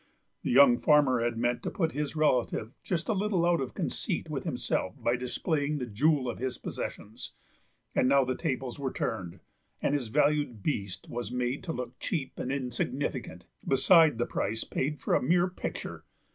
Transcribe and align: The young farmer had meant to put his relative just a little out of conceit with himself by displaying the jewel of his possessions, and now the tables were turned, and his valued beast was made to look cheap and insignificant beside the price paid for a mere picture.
The 0.41 0.49
young 0.49 0.79
farmer 0.79 1.21
had 1.23 1.37
meant 1.37 1.61
to 1.61 1.69
put 1.69 1.91
his 1.91 2.15
relative 2.15 2.73
just 2.83 3.07
a 3.07 3.13
little 3.13 3.45
out 3.45 3.61
of 3.61 3.75
conceit 3.75 4.31
with 4.31 4.45
himself 4.45 4.95
by 4.99 5.15
displaying 5.15 5.77
the 5.77 5.85
jewel 5.85 6.27
of 6.27 6.39
his 6.39 6.57
possessions, 6.57 7.33
and 7.93 8.09
now 8.09 8.25
the 8.25 8.33
tables 8.35 8.79
were 8.79 8.91
turned, 8.91 9.41
and 9.79 9.93
his 9.93 10.07
valued 10.07 10.63
beast 10.63 11.07
was 11.07 11.31
made 11.31 11.63
to 11.65 11.71
look 11.71 11.99
cheap 11.99 12.39
and 12.39 12.51
insignificant 12.51 13.45
beside 13.67 14.17
the 14.17 14.25
price 14.25 14.63
paid 14.63 14.99
for 14.99 15.13
a 15.13 15.21
mere 15.21 15.47
picture. 15.47 16.03